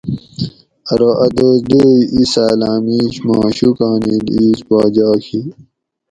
[0.91, 5.41] ارو اۤ دوس دوئ ایساۤلاۤں میش ما شوکا نیل ایس باجاگ ھی